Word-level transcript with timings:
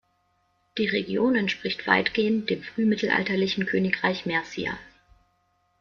Die 0.79 0.87
Region 0.87 1.35
entspricht 1.35 1.85
weitgehend 1.85 2.49
dem 2.49 2.63
frühmittelalterlichen 2.63 3.67
Königreich 3.67 4.25
Mercia. 4.25 4.79